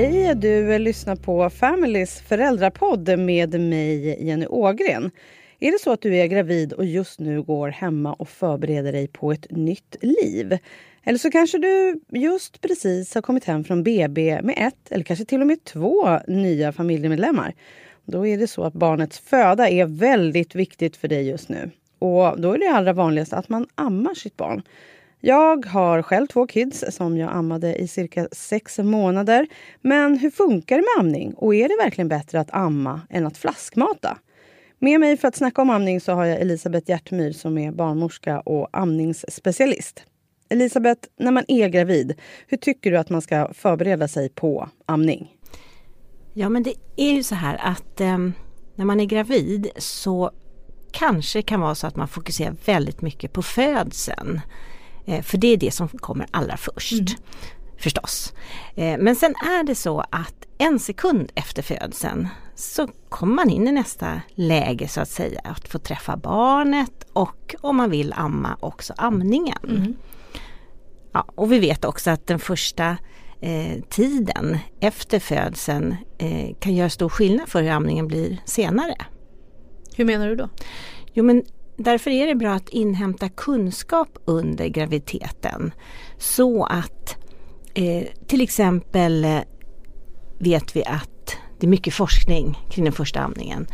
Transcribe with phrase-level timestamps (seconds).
[0.00, 5.10] Hej, du lyssnar på Familys föräldrapodd med mig Jenny Ågren.
[5.58, 9.08] Är det så att du är gravid och just nu går hemma och förbereder dig
[9.08, 10.58] på ett nytt liv?
[11.04, 15.24] Eller så kanske du just precis har kommit hem från BB med ett eller kanske
[15.24, 17.54] till och med två nya familjemedlemmar.
[18.04, 21.70] Då är det så att barnets föda är väldigt viktigt för dig just nu.
[21.98, 24.62] Och då är det allra vanligast att man ammar sitt barn.
[25.20, 29.46] Jag har själv två kids som jag ammade i cirka sex månader.
[29.80, 31.34] Men hur funkar det med amning?
[31.34, 34.18] Och är det verkligen bättre att amma än att flaskmata?
[34.78, 38.40] Med mig för att snacka om amning så har jag Elisabeth Hjärtmyr som är barnmorska
[38.40, 40.02] och amningsspecialist.
[40.48, 42.14] Elisabeth, när man är gravid,
[42.46, 45.34] hur tycker du att man ska förbereda sig på amning?
[46.34, 48.18] Ja men det är ju så här att eh,
[48.74, 50.30] när man är gravid så
[50.92, 54.40] kanske kan vara så att man fokuserar väldigt mycket på födseln.
[55.08, 56.92] Eh, för det är det som kommer allra först.
[56.92, 57.06] Mm.
[57.78, 58.32] Förstås.
[58.74, 63.68] Eh, men sen är det så att en sekund efter födseln så kommer man in
[63.68, 65.40] i nästa läge så att säga.
[65.44, 69.58] Att få träffa barnet och om man vill amma också amningen.
[69.68, 69.96] Mm.
[71.12, 72.96] Ja, och vi vet också att den första
[73.40, 78.94] eh, tiden efter födseln eh, kan göra stor skillnad för hur amningen blir senare.
[79.96, 80.48] Hur menar du då?
[81.12, 81.44] Jo men
[81.78, 85.72] därför är det bra att inhämta kunskap under graviditeten.
[86.18, 87.16] Så att
[87.74, 89.40] eh, till exempel eh,
[90.38, 93.66] vet vi att det är mycket forskning kring den första amningen.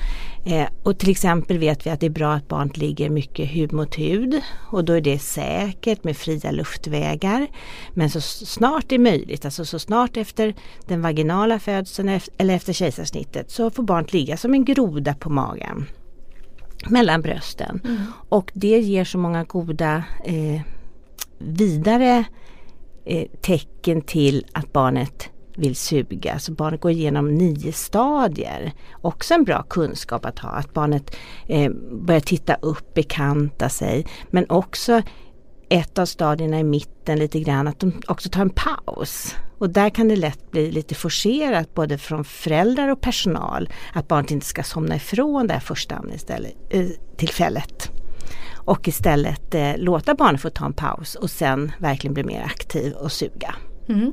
[0.47, 3.73] Eh, och till exempel vet vi att det är bra att barnet ligger mycket hud
[3.73, 4.41] mot hud
[4.73, 7.47] och då är det säkert med fria luftvägar.
[7.95, 10.55] Men så snart det är möjligt, alltså så snart efter
[10.87, 15.87] den vaginala födseln eller efter kejsarsnittet så får barnet ligga som en groda på magen
[16.89, 17.81] mellan brösten.
[17.85, 17.97] Mm.
[18.29, 20.61] Och det ger så många goda eh,
[21.39, 22.25] vidare
[23.05, 26.39] eh, tecken till att barnet vill suga.
[26.39, 28.73] Så barnet går igenom nio stadier.
[28.93, 30.51] Också en bra kunskap att ha.
[30.51, 31.17] Att barnet
[31.47, 34.07] eh, börjar titta upp, bekanta sig.
[34.31, 35.03] Men också
[35.75, 39.35] ett av stadierna i mitten lite grann att de också tar en paus.
[39.59, 44.31] Och där kan det lätt bli lite forcerat både från föräldrar och personal att barnet
[44.31, 47.91] inte ska somna ifrån det här första amningstillfället.
[47.91, 48.01] Eh,
[48.65, 52.93] och istället eh, låta barnet få ta en paus och sen verkligen bli mer aktiv
[52.93, 53.55] och suga.
[53.89, 54.13] Mm.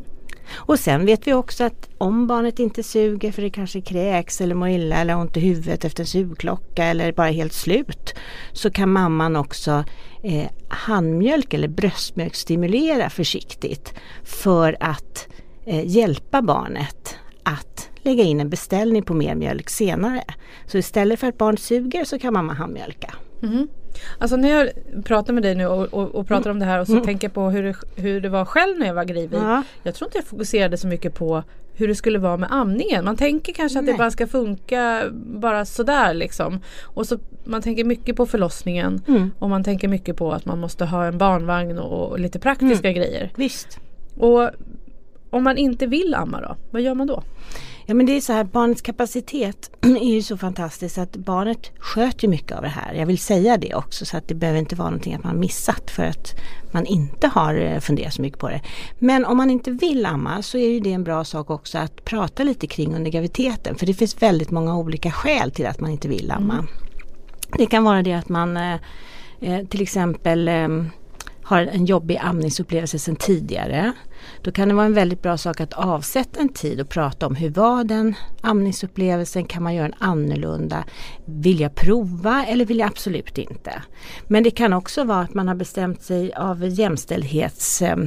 [0.54, 4.56] Och sen vet vi också att om barnet inte suger för det kanske kräks eller
[4.56, 8.14] mår illa eller har ont i huvudet efter en sugklocka eller bara helt slut
[8.54, 9.84] så kan mamman också
[10.24, 15.28] eh, handmjölk eller bröstmjölk stimulera försiktigt för att
[15.66, 20.24] eh, hjälpa barnet att lägga in en beställning på mer mjölk senare.
[20.66, 23.14] Så istället för att barn suger så kan mamma handmjölka.
[23.44, 23.68] Mm.
[24.18, 24.70] Alltså när jag
[25.04, 26.56] pratar med dig nu och, och, och pratar mm.
[26.56, 27.06] om det här och så mm.
[27.06, 29.34] tänker jag på hur det, hur det var själv när jag var gravid.
[29.34, 29.64] Ja.
[29.84, 31.44] Jag tror inte jag fokuserade så mycket på
[31.74, 33.06] hur det skulle vara med amningen.
[33.06, 33.94] Man tänker kanske att Nej.
[33.94, 36.60] det bara ska funka bara sådär liksom.
[36.84, 39.32] Och så man tänker mycket på förlossningen mm.
[39.40, 42.90] och man tänker mycket på att man måste ha en barnvagn och, och lite praktiska
[42.90, 43.02] mm.
[43.02, 43.32] grejer.
[43.36, 43.80] Visst.
[44.18, 44.50] Och
[45.30, 47.24] om man inte vill amma då, vad gör man då?
[47.92, 52.28] Ja men det är så här, barnets kapacitet är ju så fantastiskt att barnet sköter
[52.28, 52.94] mycket av det här.
[52.94, 55.92] Jag vill säga det också så att det behöver inte vara någonting att man missat
[55.92, 56.36] för att
[56.72, 58.62] man inte har eh, funderat så mycket på det.
[59.00, 62.06] Men om man inte vill amma så är ju det en bra sak också att
[62.06, 63.76] prata lite kring under graviditeten.
[63.76, 66.54] För det finns väldigt många olika skäl till att man inte vill amma.
[66.54, 66.68] Mm.
[67.58, 68.76] Det kan vara det att man eh,
[69.42, 70.68] eh till exempel eh,
[71.44, 73.92] har en jobbig amningsupplevelse sedan tidigare.
[74.42, 77.36] Då kan det vara en väldigt bra sak att avsätta en tid och prata om
[77.36, 80.84] hur var den amningsupplevelsen, kan man göra en annorlunda?
[81.26, 83.84] Vill jag prova eller vill jag absolut inte?
[84.28, 87.98] Men det kan också vara att man har bestämt sig av jämställdhets eh,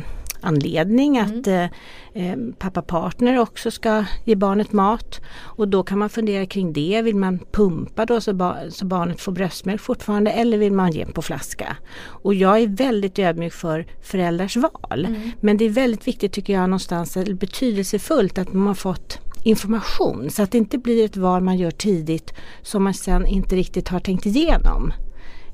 [0.44, 1.38] anledning mm.
[1.41, 1.65] att eh,
[2.12, 5.21] eh, pappa partner också ska ge barnet mat.
[5.37, 7.03] Och då kan man fundera kring det.
[7.03, 11.06] Vill man pumpa då så, ba så barnet får bröstmjölk fortfarande eller vill man ge
[11.06, 11.76] på flaska?
[12.05, 15.05] Och jag är väldigt ödmjuk för föräldrars val.
[15.06, 15.31] Mm.
[15.41, 20.31] Men det är väldigt viktigt tycker jag någonstans, eller betydelsefullt att man har fått information
[20.31, 23.88] så att det inte blir ett val man gör tidigt som man sen inte riktigt
[23.88, 24.93] har tänkt igenom.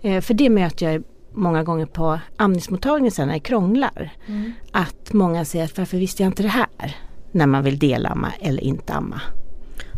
[0.02, 4.10] Eh, för det möter jag många gånger på amningsmottagningen sen när det krånglar.
[4.26, 4.52] Mm.
[4.72, 6.96] Att många säger att varför visste jag inte det här?
[7.32, 9.20] När man vill delamma eller inte amma.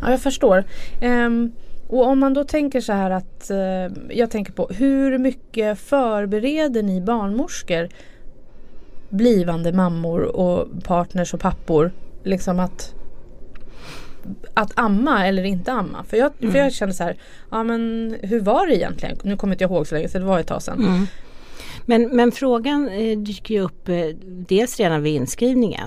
[0.03, 0.65] Ja jag förstår.
[1.03, 1.53] Um,
[1.89, 6.83] och om man då tänker så här att uh, jag tänker på hur mycket förbereder
[6.83, 7.89] ni barnmorskor
[9.09, 11.93] blivande mammor och partners och pappor
[12.23, 12.95] liksom att
[14.55, 16.05] att amma eller inte amma.
[16.05, 16.53] För jag, mm.
[16.53, 17.17] för jag kände så här,
[17.51, 19.19] ja men hur var det egentligen?
[19.23, 20.85] Nu kommer inte jag ihåg så länge så det var ett tag sedan.
[20.85, 21.07] Mm.
[21.87, 25.83] Men, men frågan eh, dyker ju upp eh, dels redan vid inskrivningen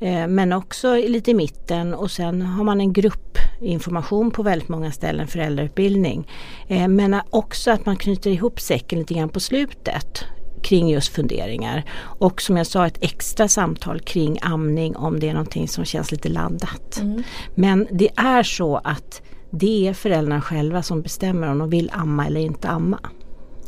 [0.00, 0.22] Mm.
[0.22, 4.92] eh, men också lite i mitten och sen har man en gruppinformation på väldigt många
[4.92, 6.28] ställen, föräldrautbildning.
[6.68, 10.24] Eh, men också att man knyter ihop säcken lite grann på slutet
[10.62, 11.84] kring just funderingar.
[12.18, 16.12] Och som jag sa ett extra samtal kring amning om det är någonting som känns
[16.12, 16.98] lite laddat.
[17.00, 17.22] Mm.
[17.54, 22.26] Men det är så att det är föräldrarna själva som bestämmer om de vill amma
[22.26, 22.98] eller inte amma.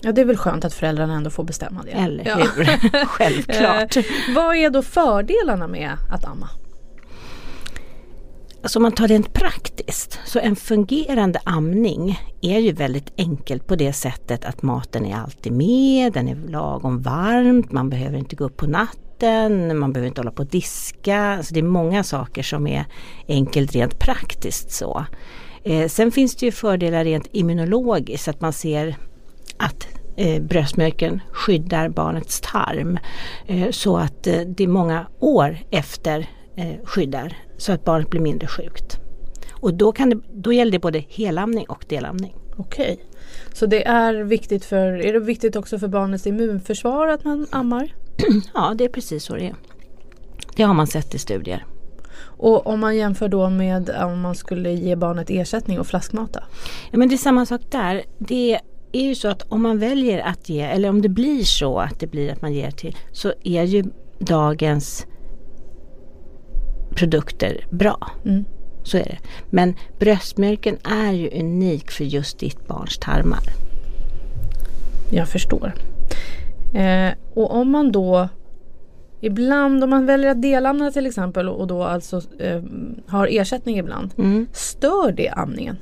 [0.00, 1.91] Ja, det är väl skönt att föräldrarna ändå får bestämma det.
[1.91, 2.37] Eller Ja.
[2.37, 2.64] hur?
[3.06, 3.97] Självklart.
[3.97, 4.05] Eh,
[4.35, 6.49] vad är då fördelarna med att amma?
[8.64, 13.66] Alltså om man tar det rent praktiskt så en fungerande amning är ju väldigt enkelt
[13.66, 18.37] på det sättet att maten är alltid med, den är lagom varmt, man behöver inte
[18.37, 21.19] gå upp på natten, man behöver inte hålla på och diska.
[21.19, 22.84] Alltså det är många saker som är
[23.28, 25.05] enkelt rent praktiskt så.
[25.64, 28.96] Eh, sen finns det ju fördelar rent immunologiskt att man ser
[29.56, 32.99] att eh, bröstmjölken skyddar barnets tarm
[33.46, 36.26] eh, så att eh, det är många år efter
[36.56, 38.99] eh, skyddar så att barnet blir mindre sjukt.
[39.53, 42.35] Och då, kan det, då gäller det både helamning och delamning.
[42.56, 43.05] Okej.
[43.53, 47.95] Så det är viktigt för, är det viktigt också för barnets immunförsvar att man ammar?
[48.55, 49.55] Ja, det är precis så det är.
[50.56, 51.65] Det har man sett i studier.
[52.37, 56.45] Och om man jämför då med om man skulle ge barnet ersättning och flaskmata?
[56.91, 58.03] Ja, men det är samma sak där.
[58.19, 58.61] Det
[58.93, 62.00] är ju så att om man väljer att ge, eller om det blir så att
[62.00, 63.85] det blir att man ger till, så är ju
[64.19, 65.07] dagens
[66.94, 68.11] produkter bra.
[68.25, 68.44] Mm.
[68.82, 69.19] Så är det.
[69.50, 73.43] Men bröstmjölken är ju unik för just ditt barns tarmar.
[75.11, 75.75] Jag förstår.
[76.75, 78.29] Eh, och om man då
[79.20, 82.62] ibland, om man väljer att delamna till exempel och då alltså eh,
[83.06, 84.11] har ersättning ibland.
[84.19, 84.47] Mm.
[84.52, 85.76] Stör det amningen?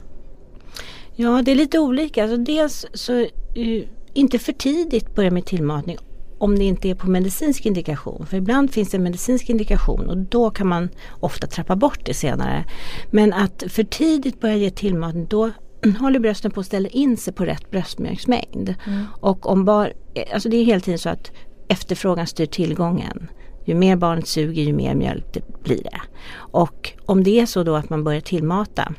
[1.14, 2.22] Ja, det är lite olika.
[2.22, 3.82] Alltså dels så uh,
[4.12, 5.98] inte för tidigt börja med tillmatning
[6.42, 8.26] om det inte är på medicinsk indikation.
[8.26, 10.88] För ibland finns det en medicinsk indikation och då kan man
[11.20, 12.64] ofta trappa bort det senare.
[13.10, 15.50] Men att för tidigt börja ge tillmatning då
[16.00, 18.74] håller brösten på att ställa in sig på rätt bröstmjölksmängd.
[19.20, 19.92] Och om bar,
[20.32, 21.30] alltså det är hela tiden så att
[21.68, 23.28] efterfrågan styr tillgången.
[23.64, 26.00] Ju mer barnet suger ju mer mjölk det blir det.
[26.34, 28.94] Och om det är så då att man börjar tillmata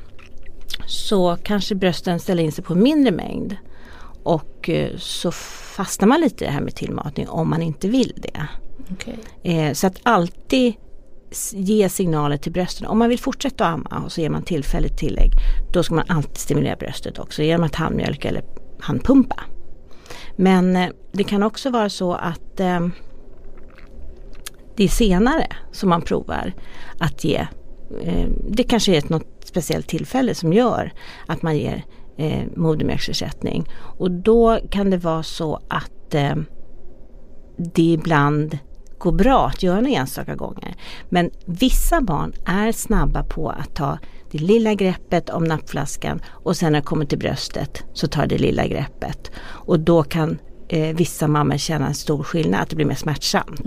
[0.88, 3.58] så kanske brösten ställer in sig på en mindre mängd.
[4.24, 5.32] Och eh, så
[5.76, 8.48] fastnar man lite i det här med tillmatning om man inte vill det.
[8.92, 9.18] Okej.
[9.44, 10.74] Eh, så att alltid
[11.54, 12.88] ge signaler till brösten.
[12.88, 15.32] Om man vill fortsätta att amma och så ger man tillfälligt tillägg.
[15.74, 18.44] Då ska man alltid stimulera bröstet också genom att handmjölka eller
[18.80, 19.40] handpumpa.
[20.36, 22.88] Men eh, det kan också vara så att eh,
[24.76, 26.54] det är senare som man provar
[27.00, 27.48] att ge.
[28.50, 30.94] Det kanske är ett något speciellt tillfälle som gör
[31.28, 31.86] att man ger
[32.18, 33.70] eh, modermjölksersättning.
[33.98, 36.36] Och då kan det vara så att eh,
[37.58, 38.58] det ibland
[38.98, 40.76] går bra att göra några enstaka gånger.
[41.10, 43.98] Men vissa barn är snabba på att ta
[44.32, 48.38] det lilla greppet om nappflaskan och sen när det kommer till bröstet så tar det
[48.38, 49.32] lilla greppet.
[49.42, 53.62] Och då kan eh, vissa mammor känna en stor skillnad, att det blir mer smärtsamt.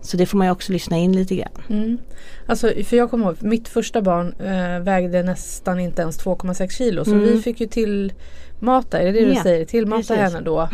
[0.00, 1.48] Så det får man ju också lyssna in lite grann.
[1.70, 1.98] Mm.
[2.46, 7.04] Alltså, för jag kommer ihåg, mitt första barn eh, vägde nästan inte ens 2,6 kilo.
[7.04, 7.24] Så Mm.
[7.24, 8.12] vi fick ju till
[8.60, 9.64] mata, är det det du Ja, säger?
[9.64, 10.16] Tillmata precis.
[10.16, 10.68] henne då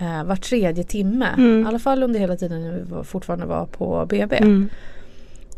[0.00, 1.26] eh, var tredje timme.
[1.38, 1.62] Mm.
[1.64, 4.66] I alla fall under hela tiden när vi var, fortfarande var på BB.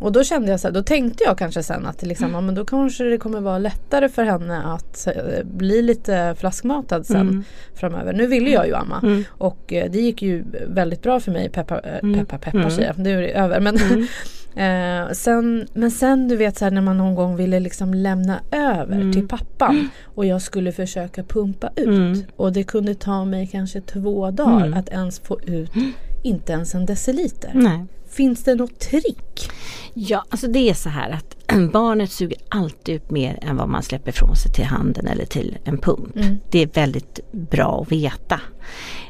[0.03, 0.07] Mm.
[0.07, 2.55] Och då kände jag så här, då tänkte jag kanske sen att liksom, ja, men
[2.55, 7.45] då kanske det kommer vara lättare för henne att eh, bli lite flaskmatad sen Mm.
[7.75, 8.13] framöver.
[8.13, 9.25] Nu ville jag ju amma Mm.
[9.31, 11.49] och eh, det gick ju väldigt bra för mig.
[11.49, 12.19] Peppa, eh, Mm.
[12.19, 12.81] peppa, peppa Mm.
[12.83, 13.61] jag, nu är det över.
[13.61, 13.77] Men,
[15.07, 18.41] eh, sen, men sen du vet så här, när man någon gång ville liksom lämna
[18.53, 19.13] över Mm.
[19.13, 21.87] till pappan och jag skulle försöka pumpa ut.
[21.87, 22.23] Mm.
[22.37, 24.79] Och det kunde ta mig kanske två dagar Mm.
[24.79, 25.71] att ens få ut
[26.23, 27.51] inte ens en deciliter.
[27.55, 27.85] Nej.
[28.09, 29.51] Finns det något trick?
[29.95, 31.37] Ja, alltså det är så här att
[31.73, 35.59] barnet suger alltid upp mer än vad man släpper ifrån sig till handen eller till
[35.65, 36.17] en pump.
[36.17, 36.39] Mm.
[36.51, 38.41] Det är väldigt bra att veta.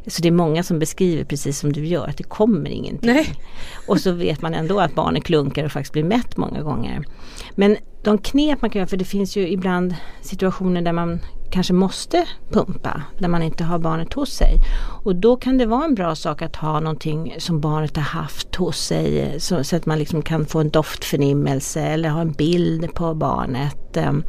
[0.06, 3.12] Så det är många som beskriver precis som du gör att det kommer ingenting.
[3.12, 3.34] Nej.
[3.88, 7.04] Och så vet man ändå att barnet klunkar och faktiskt blir mätt många gånger.
[7.54, 11.20] Men de knep man kan göra, för det finns ju ibland situationer där man
[11.52, 14.58] kanske måste pumpa, när man inte har barnet hos sig.
[15.04, 18.56] Och då kan det vara en bra sak att ha någonting som barnet har haft
[18.56, 22.94] hos sig så, så att man liksom kan få en doftförnimmelse eller ha en bild
[22.94, 23.96] på barnet.
[23.96, 24.24] Ehm,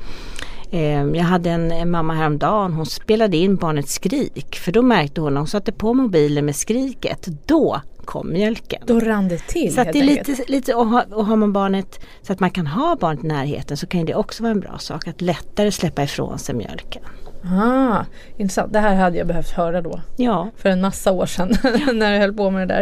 [0.72, 5.22] ehm, jag hade en, en mamma häromdagen, hon spelade in barnets skrik för då märkte
[5.22, 8.84] hon när hon satte på mobilen med skriket, då kom mjölken.
[8.86, 10.28] Då rann det till Så att det är enkelt.
[10.28, 13.28] lite, lite och, har, och har man barnet så att man kan ha barnet i
[13.28, 17.04] närheten så kan det också vara en bra sak att lättare släppa ifrån sig mjölken.
[17.46, 18.06] Ah,
[18.38, 18.74] intressant.
[18.74, 20.02] Det här hade jag behövt höra då.
[20.18, 20.50] Ja.
[20.58, 21.56] För en massa år sedan
[21.94, 22.74] när jag höll på med det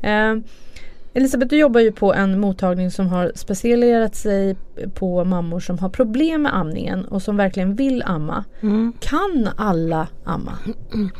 [0.00, 0.32] där.
[0.32, 0.42] Eh,
[1.16, 4.56] Elisabeth, du jobbar ju på en mottagning som har specialiserat sig
[4.94, 8.44] på mammor som har problem med amningen och som verkligen vill amma.
[8.60, 8.92] Mm.
[9.00, 10.58] Kan alla amma?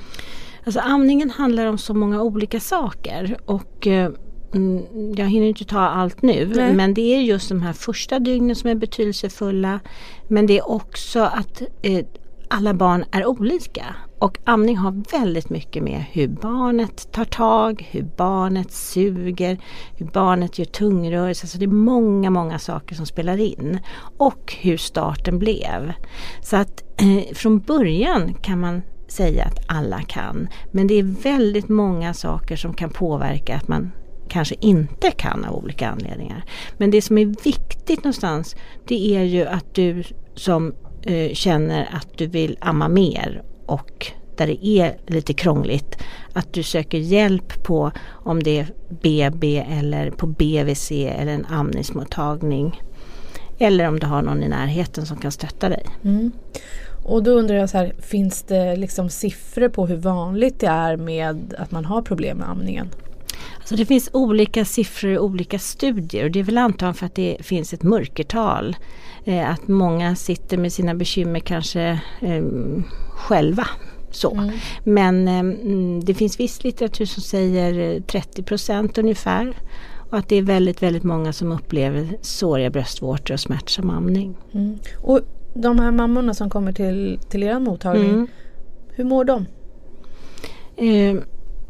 [0.65, 4.11] Alltså amningen handlar om så många olika saker och eh,
[4.55, 6.73] mm, jag hinner inte ta allt nu Nej.
[6.73, 9.81] men det är just de här första dygnen som är betydelsefulla.
[10.29, 12.07] Men det är också att eh,
[12.49, 18.03] alla barn är olika och amning har väldigt mycket med hur barnet tar tag, hur
[18.17, 19.59] barnet suger,
[19.97, 21.47] hur barnet gör tungrörelser.
[21.47, 23.79] Så det är många, många saker som spelar in.
[24.19, 25.93] Och hur starten blev.
[26.43, 30.49] Så att eh, från början kan man säga att alla kan.
[30.71, 33.93] Men det är väldigt många saker som kan påverka att man
[34.29, 36.45] kanske inte kan av olika anledningar.
[36.77, 38.57] Men det som är viktigt någonstans
[38.89, 44.47] det är ju att du som eh, känner att du vill amma mer och där
[44.47, 45.99] det är lite krångligt
[46.33, 48.67] att du söker hjälp på om det är
[49.03, 52.81] BB eller på BVC eller en amningsmottagning.
[53.65, 55.87] Eller om du har någon i närheten som kan stötta dig.
[56.05, 56.33] Mm.
[57.05, 60.97] Och då undrar jag så här, finns det liksom siffror på hur vanligt det är
[60.97, 62.89] med att man har problem med amningen?
[63.59, 67.15] Alltså det finns olika siffror i olika studier och det är väl antagligen för att
[67.15, 68.77] det finns ett mörkertal.
[69.25, 72.45] Eh, att många sitter med sina bekymmer kanske eh,
[73.11, 73.67] själva.
[74.11, 74.35] Så.
[74.35, 74.51] Mm.
[74.85, 79.55] Men eh, det finns viss litteratur som säger 30 procent ungefär.
[80.11, 84.37] Och att det är väldigt, väldigt många som upplever såriga bröstvårtor och smärtsam amning.
[84.53, 84.79] Mm.
[85.03, 85.21] Och
[85.55, 88.27] de här mammorna som kommer till, till er mottagning, Mm.
[88.91, 89.47] hur mår de?
[90.77, 91.17] Eh,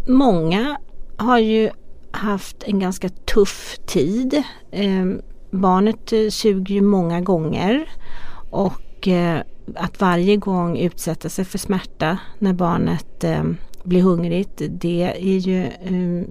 [0.09, 0.76] många
[1.17, 1.71] har ju
[2.11, 4.43] haft en ganska tuff tid.
[4.71, 5.07] Eh,
[5.50, 7.88] barnet eh, suger ju många gånger
[8.50, 9.41] och eh,
[9.75, 13.43] att varje gång utsätta sig för smärta när barnet eh,
[13.85, 15.67] blir hungrigt det är ju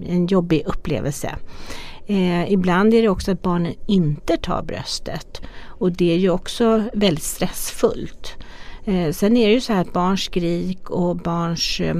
[0.08, 1.34] en jobbig upplevelse.
[2.06, 6.82] Eh, ibland är det också att barnen inte tar bröstet och det är ju också
[6.94, 8.36] väldigt stressfullt.
[8.84, 11.96] Eh, sen är det ju så här att barns skrik och barns eh,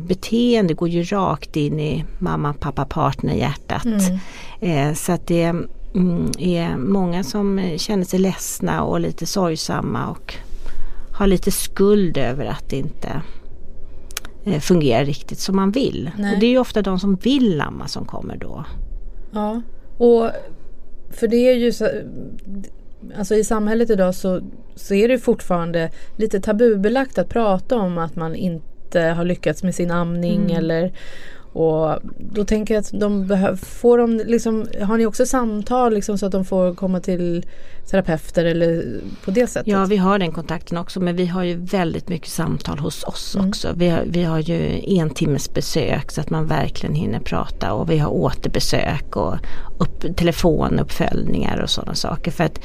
[0.00, 3.84] beteende går ju rakt in i mamma, pappa, partner, hjärtat.
[3.84, 4.18] Mm.
[4.60, 5.42] Eh, så att det
[5.94, 10.34] mm, är många som känner sig ledsna och lite sorgsamma och
[11.12, 13.22] har lite skuld över att det inte
[14.44, 16.10] eh, fungerar riktigt som man vill.
[16.18, 16.34] Nej.
[16.34, 18.64] Och det är ju ofta de som vill amma som kommer då.
[19.34, 19.62] Ja,
[19.96, 20.30] och
[21.10, 21.88] för det är ju så,
[23.18, 24.40] alltså i samhället idag så,
[24.74, 29.74] så är det fortfarande lite tabubelagt att prata om att man inte har lyckats med
[29.74, 30.56] sin amning Mm.
[30.56, 30.92] eller
[31.54, 36.18] och då tänker jag att de behöver, får de liksom, har ni också samtal liksom
[36.18, 37.46] så att de får komma till
[37.90, 39.66] terapeuter eller på det sättet?
[39.72, 43.34] Ja vi har den kontakten också men vi har ju väldigt mycket samtal hos oss
[43.34, 43.48] Mm.
[43.48, 43.72] också.
[43.76, 47.90] Vi har, vi har ju en timmes besök så att man verkligen hinner prata och
[47.90, 49.34] vi har återbesök och
[49.78, 52.30] upp, telefonuppföljningar och sådana saker.
[52.30, 52.60] För att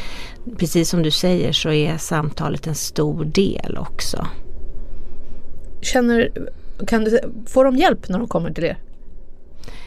[0.58, 4.28] precis som du säger så är samtalet en stor del också.
[5.82, 6.32] Känner,
[6.88, 8.78] kan du, får de hjälp när de kommer till er?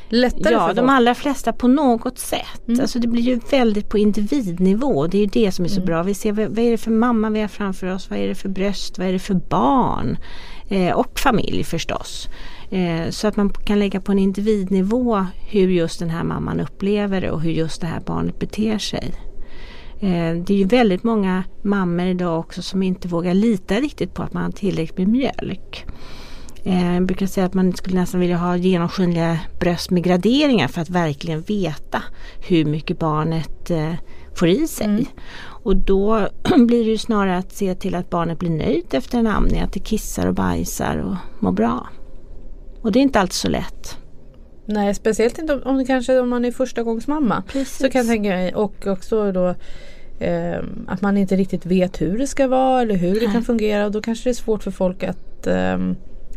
[0.09, 2.69] Lättare Ja, de allra flesta på något sätt.
[2.69, 2.81] Mm.
[2.81, 5.07] Alltså det blir ju väldigt på individnivå.
[5.07, 5.87] Det är ju det som är så Mm.
[5.87, 6.03] bra.
[6.03, 8.11] Vi ser vad, vad är det för mamma vi har framför oss?
[8.11, 8.99] Vad är det för bröst?
[8.99, 10.17] Vad är det för barn?
[10.69, 12.29] Eh, och familj förstås.
[12.71, 17.21] Eh, så att man kan lägga på en individnivå hur just den här mamman upplever
[17.21, 19.15] det och hur just det här barnet beter sig.
[20.01, 24.23] Eh, det är ju väldigt många mammor idag också som inte vågar lita riktigt på
[24.23, 25.87] att man har tillräckligt med mjölk.
[26.65, 30.81] Eh, Jag brukar säga att man skulle nästan vilja ha genomskinliga bröst med graderingar för
[30.81, 32.03] att verkligen veta
[32.49, 33.95] hur mycket barnet eh,
[34.35, 34.87] får i sig.
[34.87, 35.05] Mm.
[35.65, 39.27] Och då blir det ju snarare att se till att barnet blir nöjt efter en
[39.27, 41.89] amning, att det kissar och bajsar och mår bra.
[42.81, 43.99] Och det är inte alltid så lätt.
[44.67, 47.43] Nej, speciellt inte om, om det kanske om man är första gångs mamma.
[47.49, 47.79] Precis.
[47.79, 49.55] Så kan jag tänka mig och också då
[50.19, 53.33] eh, att man inte riktigt vet hur det ska vara eller hur det Nej.
[53.33, 55.79] kan fungera och då kanske det är svårt för folk att eh,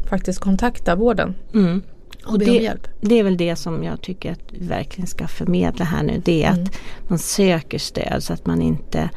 [0.09, 1.81] faktiskt kontakta vården Mm.
[2.25, 6.03] och det, det är väl det som jag tycker att vi verkligen ska förmedla här
[6.03, 6.21] nu.
[6.25, 6.63] Det är Mm.
[6.63, 9.09] att man söker stöd så att man inte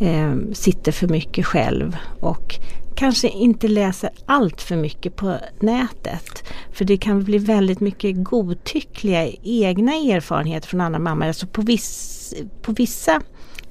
[0.00, 2.54] eh, sitter för mycket själv och
[2.96, 6.44] kanske inte läser allt för mycket på nätet.
[6.72, 11.26] För det kan bli väldigt mycket godtyckliga egna erfarenheter från andra mammor.
[11.26, 13.20] Alltså på, viss, på vissa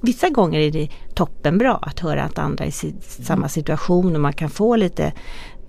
[0.04, 4.34] Vissa gånger är det toppenbra att höra att andra är i samma situation och man
[4.34, 5.14] kan få lite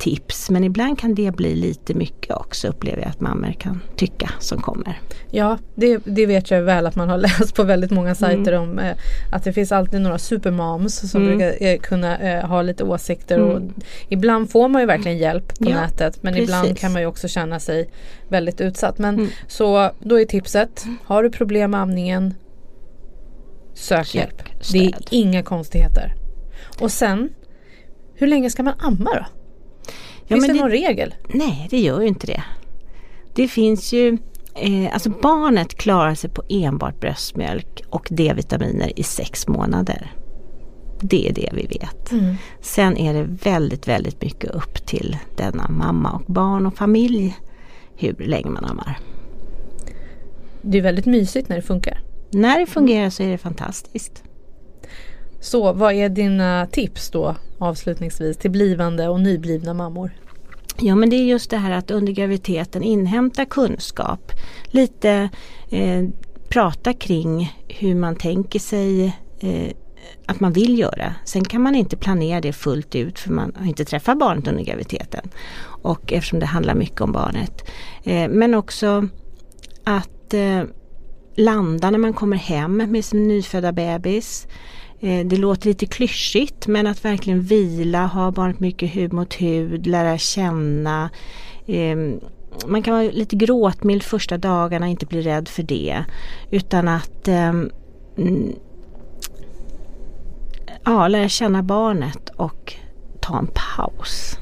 [0.03, 4.31] tips men ibland kan det bli lite mycket också upplever jag att mammor kan tycka
[4.39, 5.01] som kommer.
[5.31, 8.71] Ja, det, det vet jag väl att man har läst på väldigt många sajter mm.
[8.71, 8.97] om eh,
[9.33, 11.39] att det finns alltid några supermoms som mm.
[11.39, 13.51] brukar eh, kunna eh, ha lite åsikter mm.
[13.51, 13.63] och
[14.09, 16.49] ibland får man ju verkligen hjälp på ja, nätet men precis.
[16.49, 17.91] ibland kan man ju också känna sig
[18.29, 18.99] väldigt utsatt.
[18.99, 19.29] Men mm.
[19.47, 22.35] så då är tipset, har du problem med amningen
[23.75, 24.43] Sök, Sök hjälp.
[24.61, 24.81] Stöd.
[24.81, 26.15] Det är inga konstigheter.
[26.81, 27.29] Och sen,
[28.15, 29.42] hur länge ska man amma då?
[30.27, 31.15] Ja, finns det, det någon regel?
[31.29, 32.43] Nej, det gör ju inte det.
[33.35, 34.19] Det finns ju
[34.55, 40.13] Eh, alltså barnet klarar sig på enbart bröstmjölk och D-vitaminer i sex månader.
[41.01, 42.13] Det är det vi vet.
[42.13, 42.35] Mm.
[42.61, 47.37] Sen är det väldigt, väldigt mycket upp till denna mamma och barn och familj
[47.97, 48.99] hur länge man ammar.
[50.63, 52.01] Det är väldigt mysigt när det funkar.
[52.31, 54.23] När det fungerar så är det fantastiskt.
[55.43, 60.11] Så vad är dina tips då avslutningsvis till blivande och nyblivna mammor?
[60.81, 64.33] Ja men det är just det här att under graviditeten inhämta kunskap.
[64.65, 65.29] Lite
[65.71, 66.05] eh,
[66.49, 69.05] prata kring hur man tänker sig
[69.41, 69.73] eh,
[70.27, 71.15] att man vill göra.
[71.25, 74.65] Sen kan man inte planera det fullt ut för man har inte träffat barnet under
[74.65, 75.31] graviditeten.
[75.83, 77.69] Och eftersom det handlar mycket om barnet.
[78.05, 79.09] Eh, men också
[79.85, 80.63] att eh,
[81.37, 84.47] landa när man kommer hem med sin nyfödda bebis.
[85.03, 89.87] Eh, det låter lite klyschigt men att verkligen vila, ha barnet mycket hud mot hud,
[89.87, 91.11] lära känna.
[91.67, 92.21] Ehm,
[92.67, 96.05] man kan vara lite gråtmild första dagarna, inte bli rädd för det.
[96.51, 97.71] Utan att ehm,
[100.85, 102.75] ja, lära känna barnet och
[103.21, 104.39] ta en paus.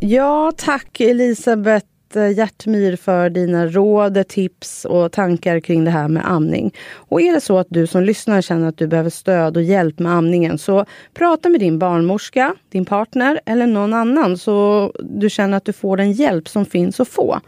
[0.00, 6.30] Ja, tack Elisabeth Eh, hjärtmyr för dina råd, tips och tankar kring det här med
[6.30, 6.74] amning.
[6.94, 9.98] Och är det så att du som lyssnar känner att du behöver stöd och hjälp
[9.98, 10.84] med amningen så
[11.14, 15.96] prata med din barnmorska, din partner eller någon annan så du känner att du får
[15.96, 17.40] den hjälp som finns att få.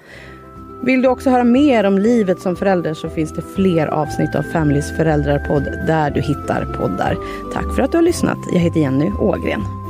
[0.84, 4.42] Vill du också höra mer om livet som förälder så finns det fler avsnitt av
[4.42, 7.16] Familys föräldrarpodd där du hittar poddar.
[7.52, 8.38] Tack för att du har lyssnat.
[8.52, 9.87] Jag heter Jenny Ågren.